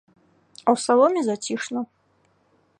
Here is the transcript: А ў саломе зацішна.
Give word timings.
А 0.61 0.69
ў 0.75 0.77
саломе 0.85 1.21
зацішна. 1.29 1.79